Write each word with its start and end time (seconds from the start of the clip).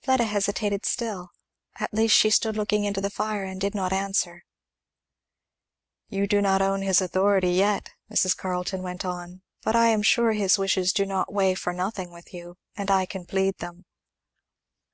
Fleda 0.00 0.24
hesitated 0.24 0.86
still; 0.86 1.32
at 1.78 1.92
least 1.92 2.16
she 2.16 2.30
stood 2.30 2.56
looking 2.56 2.84
into 2.84 3.02
the 3.02 3.10
fire 3.10 3.44
and 3.44 3.60
did 3.60 3.74
not 3.74 3.92
answer. 3.92 4.42
"You 6.08 6.26
do 6.26 6.40
not 6.40 6.62
own 6.62 6.80
his 6.80 7.02
authority 7.02 7.50
yet," 7.50 7.90
Mrs. 8.10 8.34
Carleton 8.34 8.80
went 8.82 9.04
on, 9.04 9.42
"but 9.62 9.76
I 9.76 9.88
am 9.88 10.00
sure 10.00 10.32
his 10.32 10.56
wishes 10.56 10.94
do 10.94 11.04
not 11.04 11.30
weigh 11.30 11.54
for 11.54 11.74
nothing 11.74 12.10
with 12.10 12.32
you, 12.32 12.56
and 12.74 12.90
I 12.90 13.04
can 13.04 13.26
plead 13.26 13.58
them." 13.58 13.84